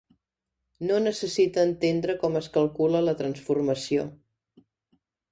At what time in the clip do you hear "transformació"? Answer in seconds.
3.19-4.07